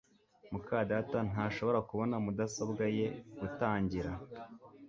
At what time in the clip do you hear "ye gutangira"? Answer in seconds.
2.97-4.11